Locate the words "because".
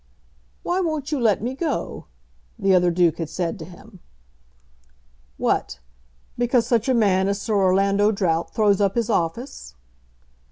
6.39-6.65